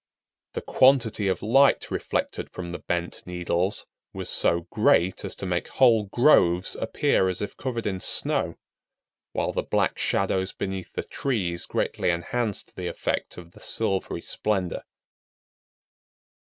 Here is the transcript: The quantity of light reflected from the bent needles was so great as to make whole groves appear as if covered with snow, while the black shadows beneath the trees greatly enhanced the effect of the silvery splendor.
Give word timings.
The 0.53 0.63
quantity 0.63 1.27
of 1.27 1.43
light 1.43 1.91
reflected 1.91 2.49
from 2.49 2.71
the 2.71 2.79
bent 2.79 3.21
needles 3.27 3.85
was 4.13 4.31
so 4.31 4.61
great 4.71 5.23
as 5.23 5.35
to 5.35 5.45
make 5.45 5.67
whole 5.67 6.05
groves 6.05 6.75
appear 6.75 7.29
as 7.29 7.39
if 7.39 7.55
covered 7.55 7.85
with 7.85 8.01
snow, 8.01 8.55
while 9.33 9.53
the 9.53 9.61
black 9.61 9.99
shadows 9.99 10.53
beneath 10.53 10.93
the 10.93 11.03
trees 11.03 11.67
greatly 11.67 12.09
enhanced 12.09 12.75
the 12.75 12.87
effect 12.87 13.37
of 13.37 13.51
the 13.51 13.59
silvery 13.61 14.23
splendor. 14.23 14.81